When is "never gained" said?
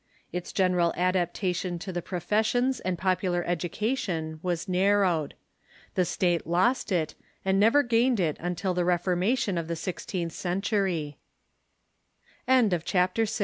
7.59-8.19